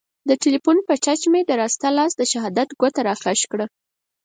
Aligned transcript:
د 0.29 0.31
تیلیفون 0.41 0.77
په 0.87 0.93
ټچ 1.03 1.21
مې 1.31 1.41
د 1.45 1.51
راسته 1.61 1.87
لاس 1.97 2.11
د 2.17 2.21
شهادت 2.31 2.69
ګوته 2.79 3.01
را 3.07 3.15
کش 3.23 3.39
کړه. 3.51 3.65